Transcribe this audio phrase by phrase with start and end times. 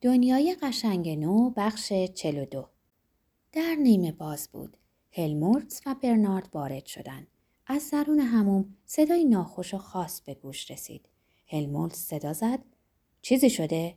[0.00, 2.68] دنیای قشنگ نو بخش 42
[3.52, 4.76] در نیمه باز بود.
[5.12, 7.26] هلمورتس و برنارد وارد شدند.
[7.66, 11.08] از درون هموم صدای ناخوش و خاص به گوش رسید.
[11.46, 12.58] هلمورتس صدا زد.
[13.22, 13.96] چیزی شده؟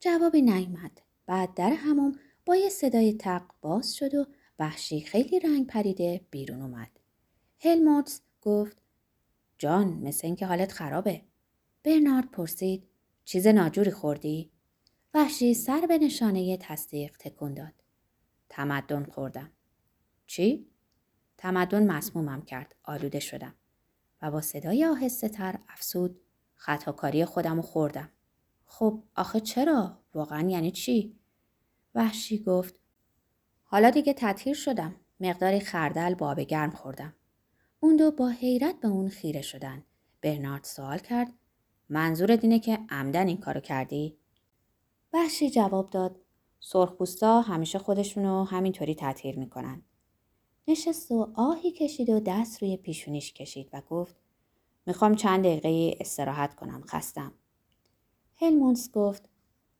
[0.00, 1.02] جوابی نیامد.
[1.26, 4.26] بعد در هموم با یه صدای تق باز شد و
[4.58, 6.90] وحشی خیلی رنگ پریده بیرون اومد.
[7.60, 8.76] هلمورتس گفت
[9.58, 11.22] جان مثل اینکه حالت خرابه.
[11.84, 12.88] برنارد پرسید
[13.24, 14.50] چیز ناجوری خوردی؟
[15.16, 17.72] وحشی سر به نشانه تصدیق تکون داد.
[18.48, 19.52] تمدن خوردم.
[20.26, 20.66] چی؟
[21.38, 22.74] تمدن مسمومم کرد.
[22.82, 23.54] آلوده شدم.
[24.22, 26.20] و با صدای آهسته تر افسود
[26.54, 28.10] خطاکاری خودم خوردم.
[28.64, 31.18] خب آخه چرا؟ واقعا یعنی چی؟
[31.94, 32.74] وحشی گفت
[33.62, 34.94] حالا دیگه تطهیر شدم.
[35.20, 37.14] مقداری خردل با آب گرم خوردم.
[37.80, 39.84] اون دو با حیرت به اون خیره شدن.
[40.22, 41.32] برنارد سوال کرد
[41.88, 44.18] منظور اینه که عمدن این کارو کردی؟
[45.16, 46.20] وحشی جواب داد.
[46.60, 49.82] سرخپوستا همیشه خودشونو همینطوری تطهیر می‌کنن.
[50.68, 54.16] نشست و آهی کشید و دست روی پیشونیش کشید و گفت
[54.86, 57.32] می‌خوام چند دقیقه استراحت کنم خستم.
[58.38, 59.28] هلمونس گفت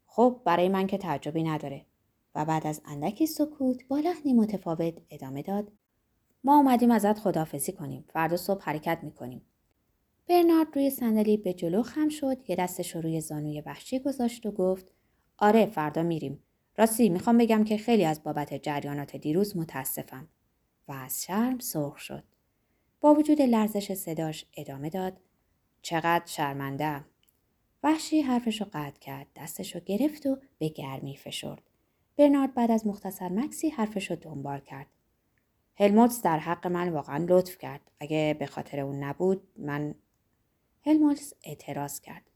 [0.05, 1.85] خب برای من که تعجبی نداره.
[2.35, 5.71] و بعد از اندکی سکوت با لحنی متفاوت ادامه داد.
[6.43, 8.05] ما اومدیم ازت خدافزی کنیم.
[8.09, 9.41] فردا صبح حرکت می‌کنیم.
[10.29, 14.51] برنارد روی صندلی به جلو خم شد یه دستش رو روی زانوی وحشی گذاشت و
[14.51, 14.96] گفت
[15.37, 16.43] آره فردا میریم.
[16.77, 20.27] راستی می‌خوام بگم که خیلی از بابت جریانات دیروز متاسفم.
[20.87, 22.23] و از شرم سرخ شد.
[23.01, 25.19] با وجود لرزش صداش ادامه داد.
[25.81, 27.05] چقدر شرمنده
[27.83, 29.27] وحشی حرفش رو قطع کرد.
[29.35, 31.63] دستش رو گرفت و به گرمی فشرد.
[32.17, 34.87] برنارد بعد از مختصر مکسی حرفش رو دنبال کرد.
[35.75, 37.91] هلموتس در حق من واقعا لطف کرد.
[37.99, 39.95] اگه به خاطر اون نبود من
[40.85, 42.26] هلموتس اعتراض کرد.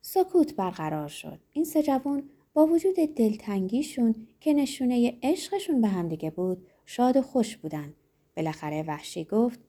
[0.00, 1.38] سکوت برقرار شد.
[1.52, 2.22] این سه جوان
[2.54, 7.94] با وجود دلتنگیشون که نشونه عشقشون به همدیگه بود شاد و خوش بودن.
[8.36, 9.60] بالاخره وحشی گفت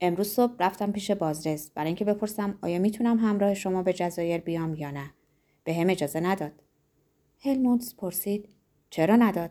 [0.00, 1.70] امروز صبح رفتم پیش بازرس.
[1.70, 5.10] برای اینکه بپرسم آیا می‌تونم همراه شما به جزایر بیام یا نه؟
[5.64, 6.52] به هم اجازه نداد.
[7.40, 8.48] هلموتس پرسید
[8.90, 9.50] چرا نداد؟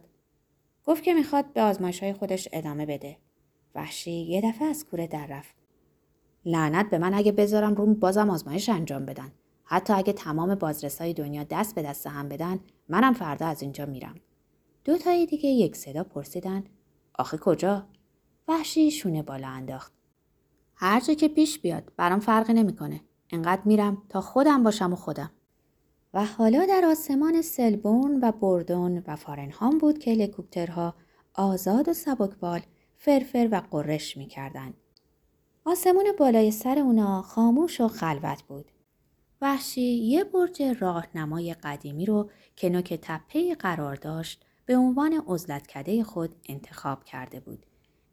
[0.86, 3.18] گفت که می‌خواد به آزمایش های خودش ادامه بده.
[3.76, 5.56] وحشی یه دفعه از کوره در رفت.
[6.46, 9.32] لعنت به من اگه بذارم روم بازم آزمایش انجام بدن.
[9.70, 14.16] حتی اگه تمام بازرسای دنیا دست به دست هم بدن منم فردا از اینجا میرم.
[14.86, 16.64] دو تای دیگه یک صدا پرسیدن
[17.16, 17.88] آخه کجا؟
[18.48, 19.92] وحشی شونه بالا انداخت.
[20.76, 23.02] هر جا که پیش بیاد برام فرقی نمی‌کنه.
[23.30, 25.32] انقدر میرم تا خودم باشم و خودم.
[26.14, 30.96] و حالا در آسمان سلبورن و بردون و فارنهام بود که هلیکوپترها
[31.34, 32.62] آزاد و سبکبال
[32.96, 34.74] فرفر و قرش می‌کردند
[35.66, 38.72] آسمون بالای سر اونا خاموش و خلوت بود.
[39.42, 46.36] وحشی یه برج راهنمای قدیمی رو که نوک تپه قرار داشت به عنوان عزلتکده خود
[46.50, 47.66] انتخاب کرده بود.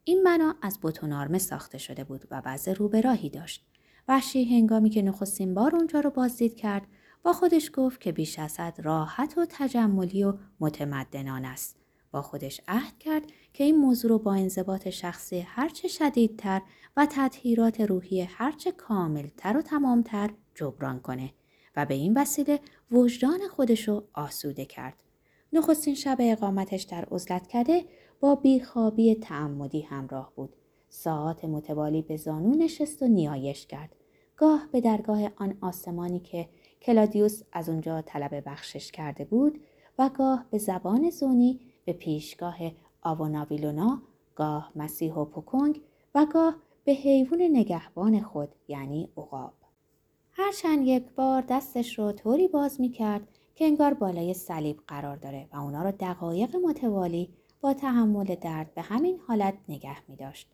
[0.03, 3.65] این بنا از بتونارمه ساخته شده بود و وضع رو به راهی داشت.
[4.07, 6.87] وحشی هنگامی که نخستین بار اونجا رو بازدید کرد
[7.23, 11.84] با خودش گفت که بیش از حد راحت و تجملی و متمدنان است.
[12.15, 16.61] با خودش عهد کرد که این موضوع رو با انضباط شخصی هرچه شدیدتر
[16.97, 21.33] و تطهیرات روحی هرچه کاملتر و تمامتر جبران کنه
[21.75, 22.59] و به این وسیله
[22.91, 25.03] وجدان خودشو آسوده کرد.
[25.53, 27.85] نخستین شب اقامتش در عزلت کرده
[28.19, 30.55] با بیخوابی تعمدی همراه بود.
[30.89, 33.95] ساعت متوالی به زانو نشست و نیایش کرد.
[34.37, 36.49] گاه به درگاه آن آسمانی که
[36.81, 39.59] کلادیوس از اونجا طلب بخشش کرده بود
[39.99, 42.57] و گاه به زبان زونی به پیشگاه
[43.01, 44.01] آواناویلونا
[44.35, 45.81] گاه مسیح و پوکونگ
[46.15, 49.53] و گاه به حیوان نگهبان خود یعنی عقاب.
[50.31, 55.47] هرچند یک بار دستش رو طوری باز می کرد که انگار بالای صلیب قرار داره
[55.53, 57.29] و اونا رو دقایق متوالی
[57.61, 60.47] با تحمل درد به همین حالت نگه می داشت.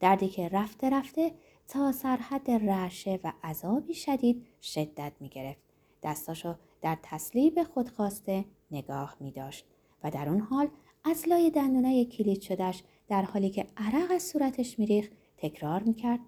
[0.00, 1.32] دردی که رفته رفته
[1.68, 5.62] تا سرحد رعشه و عذابی شدید شدت می گرفت.
[6.02, 9.66] دستاشو در تسلیب خودخواسته نگاه می داشت
[10.06, 10.68] و در اون حال
[11.04, 16.20] از لای دندونای کلید شدهش در حالی که عرق از صورتش میریخت تکرار می‌کرد.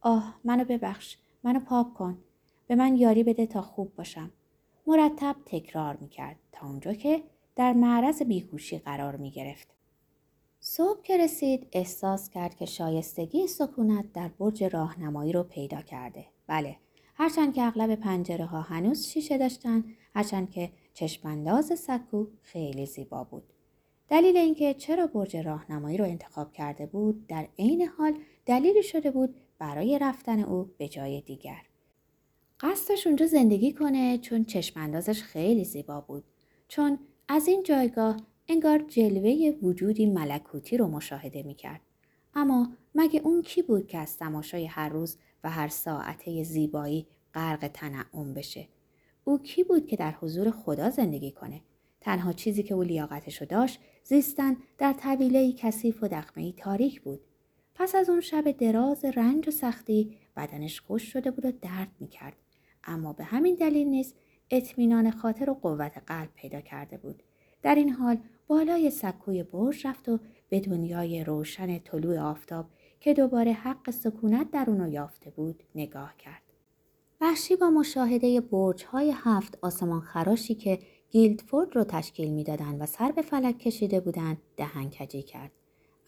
[0.00, 2.18] آه منو ببخش منو پاک کن.
[2.66, 4.30] به من یاری بده تا خوب باشم.
[4.86, 7.22] مرتب تکرار می‌کرد تا اونجا که
[7.56, 9.68] در معرض بیهوشی قرار می‌گرفت.
[10.60, 16.26] صبح که رسید احساس کرد که شایستگی سکونت در برج راهنمایی رو پیدا کرده.
[16.46, 16.76] بله
[17.14, 19.84] هرچند که اغلب پنجره ها هنوز شیشه داشتن
[20.14, 23.52] هرچند که چشمانداز سکو خیلی زیبا بود
[24.08, 29.34] دلیل اینکه چرا برج راهنمایی رو انتخاب کرده بود در عین حال دلیلی شده بود
[29.58, 31.62] برای رفتن او به جای دیگر
[32.60, 36.24] قصدش اونجا زندگی کنه چون چشم اندازش خیلی زیبا بود
[36.68, 36.98] چون
[37.28, 38.16] از این جایگاه
[38.48, 41.80] انگار جلوه وجودی ملکوتی رو مشاهده می کرد.
[42.34, 47.68] اما مگه اون کی بود که از تماشای هر روز و هر ساعته زیبایی غرق
[47.68, 48.68] تنعم بشه؟
[49.24, 51.60] او کی بود که در حضور خدا زندگی کنه؟
[52.00, 57.20] تنها چیزی که او لیاقتشو داشت زیستن در طویله کثیف و دخمه تاریک بود.
[57.74, 62.36] پس از اون شب دراز رنج و سختی بدنش خوش شده بود و درد می‌کرد.
[62.84, 64.14] اما به همین دلیل نیز
[64.50, 67.22] اطمینان خاطر و قوت قلب پیدا کرده بود.
[67.62, 70.18] در این حال بالای سکوی برج رفت و
[70.48, 72.66] به دنیای روشن طلوع آفتاب
[73.00, 76.53] که دوباره حق سکونت در اونو یافته بود نگاه کرد.
[77.24, 80.78] وحشی با مشاهده برج های هفت آسمان خراشی که
[81.10, 85.50] گیلدفورد رو تشکیل می‌دادند و سر به فلک کشیده بودند دهنکجی کرد.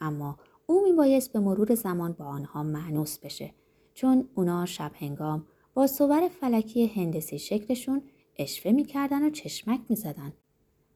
[0.01, 0.37] اما
[0.67, 3.55] او میبایست به مرور زمان با آنها معنوس بشه
[3.95, 8.03] چون اونا شب هنگام با صور فلکی هندسی شکلشون
[8.39, 10.33] اشوه می‌کردن و چشمک می‌زدن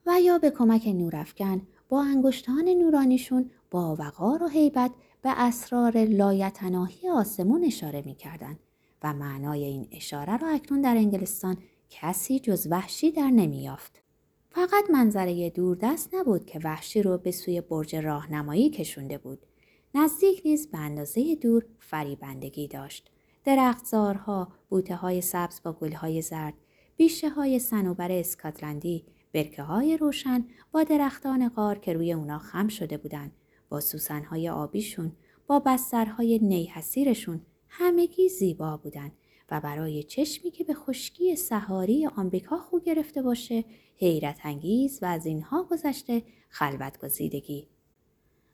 [0.07, 4.91] و یا به کمک نورافکن با انگشتان نورانیشون با وقار و هیبت
[5.23, 8.59] به اسرار لایتناهی آسمون اشاره می‌کردن
[9.03, 11.57] و معنای این اشاره را اکنون در انگلستان
[11.91, 14.03] کسی جز وحشی در نمیافت.
[14.51, 19.47] فقط منظره دوردست نبود که وحشی رو به سوی برج راهنمایی کشونده بود.
[19.95, 23.11] نزدیک نیز به اندازه دور فریبندگی داشت.
[23.45, 26.55] درختزارها، بوته های سبز با گل های زرد،
[26.97, 32.97] بیشه های سنوبر اسکاتلندی، برکه های روشن با درختان غار که روی اونا خم شده
[32.97, 33.33] بودند،
[33.69, 35.13] با سوسن های آبیشون،
[35.47, 37.41] با بسترهای نیحسیرشون
[37.71, 39.13] همگی زیبا بودند
[39.51, 43.65] و برای چشمی که به خشکی سهاری آمریکا خو گرفته باشه
[43.97, 47.69] حیرت انگیز و از اینها گذشته خلوت گزیدگی.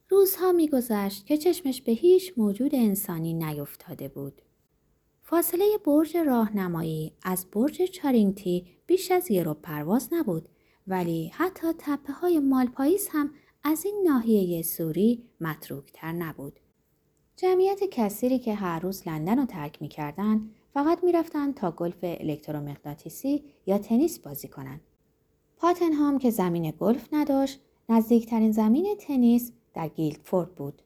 [0.08, 4.42] روزها میگذشت که چشمش به هیچ موجود انسانی نیفتاده بود.
[5.22, 10.48] فاصله برج راهنمایی از برج چارینگتی بیش از یه رو پرواز نبود
[10.86, 13.30] ولی حتی تپه های مالپاییس هم
[13.64, 16.60] از این ناحیه سوری متروکتر نبود.
[17.36, 23.78] جمعیت کثیری که هر روز لندن رو ترک می‌کردن فقط می‌رفتن تا گلف الکترومغناطیسی یا
[23.78, 24.80] تنیس بازی کنند.
[25.56, 30.82] پاتنهام که زمین گلف نداشت نزدیکترین زمین تنیس در گیلدفورد بود.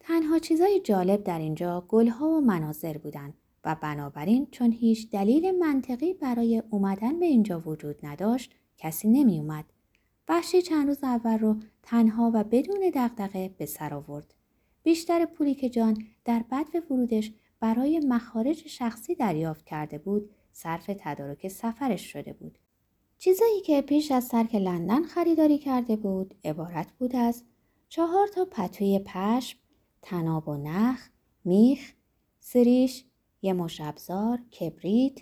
[0.00, 3.34] تنها چیزای جالب در اینجا گلها و مناظر بودند
[3.64, 9.64] و بنابراین چون هیچ دلیل منطقی برای اومدن به اینجا وجود نداشت کسی نمی اومد.
[10.68, 14.34] چند روز اول رو تنها و بدون دغدغه به سر آورد.
[14.82, 21.48] بیشتر پولی که جان در بد ورودش برای مخارج شخصی دریافت کرده بود صرف تدارک
[21.48, 22.58] سفرش شده بود.
[23.18, 27.44] چیزایی که پیش از ترک لندن خریداری کرده بود عبارت بود از
[27.88, 29.58] چهار تا پتوی پشم،
[30.02, 31.08] تناب و نخ،
[31.44, 31.92] میخ،
[32.40, 33.04] سریش،
[33.42, 35.18] یه مشبزار، کبریت،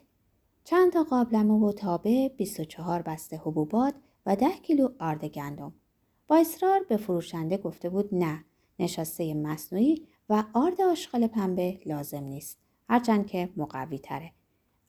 [0.65, 3.95] چند تا قابلمه و تابه، 24 بسته حبوبات
[4.27, 5.75] و 10 کیلو آرد گندم.
[6.29, 8.45] با اصرار به فروشنده گفته بود نه
[8.81, 14.33] نشاسته مصنوعی و آرد آشغال پنبه لازم نیست هرچند که مقوی تره.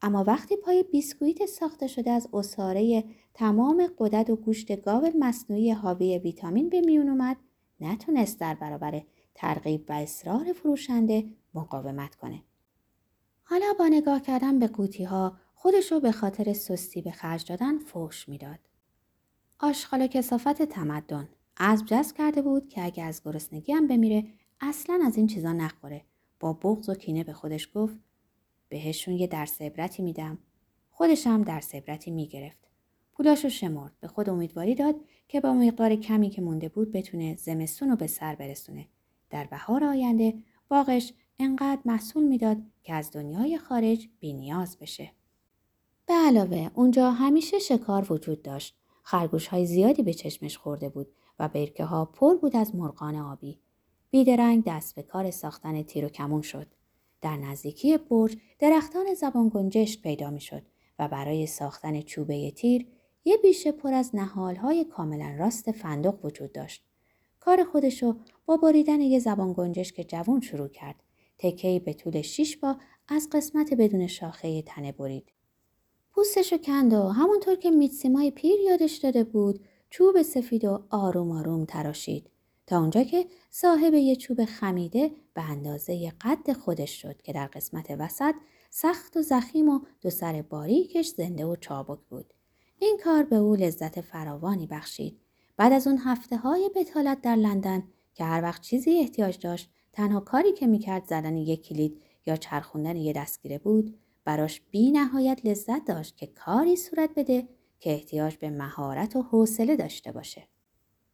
[0.01, 3.03] اما وقتی پای بیسکویت ساخته شده از اصاره
[3.33, 7.37] تمام قدرت و گوشت گاو مصنوعی حاوی ویتامین به میون اومد
[7.79, 9.01] نتونست در برابر
[9.35, 12.43] ترغیب و اصرار فروشنده مقاومت کنه.
[13.43, 17.77] حالا با نگاه کردن به قوطی ها خودش رو به خاطر سستی به خرج دادن
[17.77, 18.59] فوش می‌داد.
[19.59, 24.27] آشغال و کسافت تمدن از جذب کرده بود که اگه از گرسنگی هم بمیره
[24.61, 26.05] اصلا از این چیزا نخوره.
[26.39, 27.99] با بغض و کینه به خودش گفت
[28.69, 30.37] بهشون یه درس عبرتی میدم.
[30.91, 32.57] خودش هم درس عبرتی می‌گرفت.
[33.13, 33.91] پولاشو شمرد.
[33.99, 34.95] به خود امیدواری داد
[35.27, 38.87] که با مقدار کمی که مونده بود بتونه زمستون رو به سر برسونه.
[39.29, 40.33] در بهار آینده
[40.67, 45.11] باغش انقدر محصول می‌داد که از دنیای خارج بینیاز بشه.
[46.05, 48.77] به علاوه اونجا همیشه شکار وجود داشت.
[49.03, 51.07] خرگوش های زیادی به چشمش خورده بود
[51.41, 53.59] و برکه ها پر بود از مرغان آبی.
[54.09, 56.67] بیدرنگ دست به کار ساختن تیر و کمون شد.
[57.21, 60.61] در نزدیکی برج درختان زبان گنجشت پیدا می شد
[60.99, 62.87] و برای ساختن چوبه تیر
[63.25, 66.83] یه بیشه پر از نهالهای کاملا راست فندق وجود داشت.
[67.39, 71.03] کار خودشو با بریدن یه زبان که جوان شروع کرد.
[71.37, 72.75] تکهی به طول شیش با
[73.07, 75.31] از قسمت بدون شاخه تنه برید.
[76.11, 79.59] پوستشو کند و همونطور که میتسیمای پیر یادش داده بود
[79.91, 82.29] چوب سفید و آروم آروم تراشید
[82.67, 87.95] تا اونجا که صاحب یه چوب خمیده به اندازه قد خودش شد که در قسمت
[87.99, 88.35] وسط
[88.69, 92.33] سخت و زخیم و دو سر باریکش زنده و چابک بود.
[92.79, 95.19] این کار به او لذت فراوانی بخشید.
[95.57, 97.83] بعد از اون هفته های بتالت در لندن
[98.13, 102.95] که هر وقت چیزی احتیاج داشت تنها کاری که می‌کرد زدن یک کلید یا چرخوندن
[102.95, 107.47] یه دستگیره بود براش بی نهایت لذت داشت که کاری صورت بده
[107.81, 110.47] که احتیاج به مهارت و حوصله داشته باشه.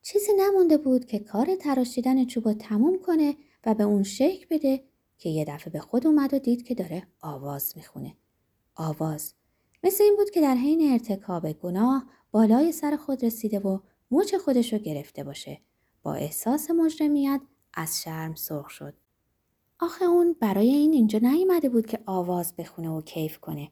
[0.02, 4.84] چیزی نمونده بود که کار تراشیدن چوب تموم کنه و به اون شکل بده
[5.18, 8.18] که یه دفعه به خود اومد و دید که داره آواز می‌خونه.
[8.76, 9.34] آواز.
[9.84, 13.80] مثل این بود که در حین ارتکاب گناه بالای سر خود رسیده و
[14.12, 15.62] موچ خودش رو گرفته باشه.
[16.04, 17.42] با احساس مجرمیت
[17.74, 18.94] از شرم سرخ شد.
[19.80, 23.72] آخه اون برای این اینجا نیومده بود که آواز بخونه و کیف کنه.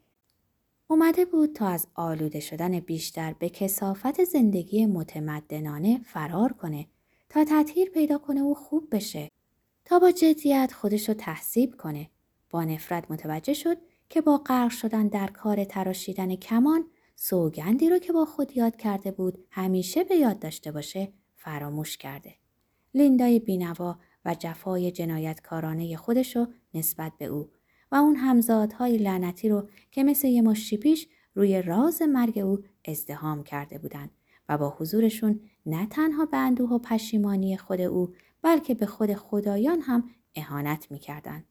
[0.87, 6.87] اومده بود تا از آلوده شدن بیشتر به کسافت زندگی متمدنانه فرار کنه
[7.29, 9.31] تا تطهیر پیدا کنه و خوب بشه.
[9.85, 12.09] تا با جدیت خودش رو تحصیب کنه.
[12.49, 13.77] با نفرت متوجه شد
[14.09, 19.11] که با غرق شدن در کار تراشیدن کمان سوگندی رو که با خود یاد کرده
[19.11, 22.35] بود همیشه به یاد داشته باشه فراموش کرده.
[22.93, 27.49] لیندای بینوا و جفای جنایتکارانه خودشو نسبت به او
[27.97, 33.77] اون همزادهای لعنتی رو که مثل یه مشتی پیش روی راز مرگ او ازدهام کرده
[33.77, 34.11] بودند
[34.49, 39.81] و با حضورشون نه تنها به اندوه و پشیمانی خود او بلکه به خود خدایان
[39.81, 41.45] هم اهانت می‌کردند.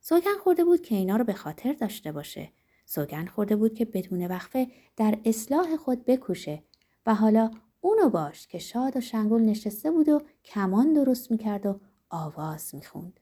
[0.00, 2.52] سوگن خورده بود که اینا رو به خاطر داشته باشه.
[2.86, 6.62] سوگن خورده بود که بدون وقفه در اصلاح خود بکوشه
[7.06, 11.80] و حالا اونو باش که شاد و شنگول نشسته بود و کمان درست می‌کرد و
[12.10, 13.20] آواز می‌خوند.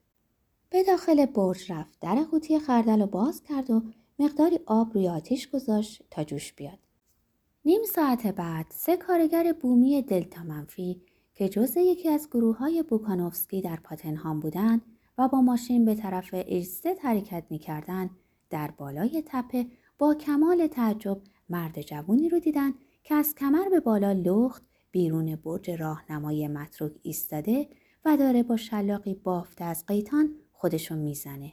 [0.72, 3.82] به داخل برج رفت در قوطی خردل رو باز کرد و
[4.18, 6.78] مقداری آب روی آتیش گذاشت تا جوش بیاد.
[7.64, 11.02] نیم ساعت بعد سه کارگر بومی دلتا منفی
[11.34, 14.82] که جزء یکی از گروه های بوکانوفسکی در پاتنهام بودند
[15.18, 18.10] و با ماشین به طرف ایرستت حرکت می‌کردند
[18.50, 19.66] در بالای تپه
[19.98, 25.70] با کمال تعجب مرد جوونی رو دیدن که از کمر به بالا لخت بیرون برج
[25.70, 27.68] راهنمای متروک ایستاده
[28.04, 31.52] و داره با شلاقی بافته از قیتان خودشون می‌زنه.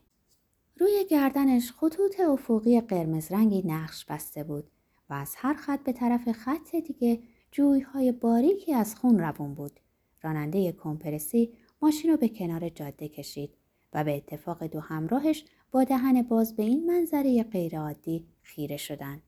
[0.77, 4.71] روی گردنش خطوط افقی قرمز رنگی نقش بسته بود
[5.09, 7.19] و از هر خط به طرف خط دیگه
[7.51, 9.79] جویهای باریکی از خون روون بود.
[10.21, 13.53] راننده کمپرسی ماشین رو به کنار جاده کشید
[13.93, 19.21] و به اتفاق دو همراهش با دهن باز به این منظره غیرعادی خیره شدند.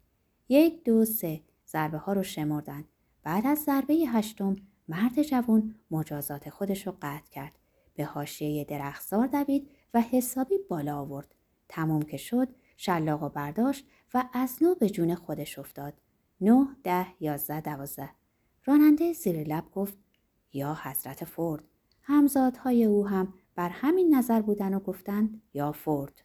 [0.50, 2.84] یک دو سه ضربه ها رو شمردن.
[3.24, 4.56] بعد از ضربه هشتم
[4.88, 7.61] مرد جوان مجازات خودش رو قطع کرد.
[7.94, 11.36] به حاشیه درختزار دوید و حسابی بالا آورد.
[11.70, 15.94] تموم که شد شلاق و برداشت و از نو به جون خودش افتاد.
[16.42, 18.10] نه، ده، یازده، دوازده.
[18.66, 19.98] راننده زیر لب گفت
[20.54, 21.64] یا حضرت فورد.
[22.02, 26.22] همزادهای او هم بر همین نظر بودن و گفتند یا فورد.